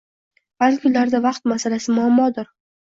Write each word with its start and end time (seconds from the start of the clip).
Balki 0.63 0.89
ularda 0.91 1.23
vaqt 1.27 1.47
masalasi 1.55 1.99
muammodir. 2.03 2.55